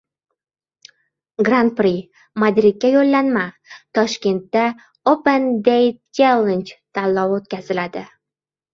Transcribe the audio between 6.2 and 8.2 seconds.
Challenge tanlovi o‘tkaziladi